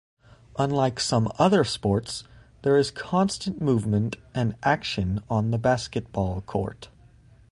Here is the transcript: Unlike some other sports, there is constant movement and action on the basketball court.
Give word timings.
Unlike 0.57 0.99
some 0.99 1.31
other 1.37 1.63
sports, 1.63 2.23
there 2.63 2.75
is 2.75 2.89
constant 2.89 3.61
movement 3.61 4.15
and 4.33 4.55
action 4.63 5.21
on 5.29 5.51
the 5.51 5.59
basketball 5.59 6.41
court. 6.41 6.89